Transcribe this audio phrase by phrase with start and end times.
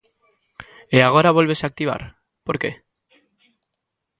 [0.95, 2.01] E agora vólvese activar,
[2.45, 2.71] ¿por que?